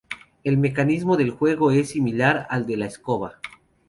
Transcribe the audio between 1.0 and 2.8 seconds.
del juego es similar al juego de